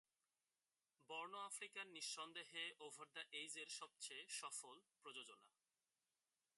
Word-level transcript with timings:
Born 1.09 1.33
African 1.45 1.87
নিঃসন্দেহে, 1.87 2.65
over 2.79 3.07
the 3.13 3.23
age 3.31 3.53
এর 3.57 3.69
সবচেয়ে 3.69 4.23
সফল 4.29 4.75
প্রযোজনা। 5.01 5.47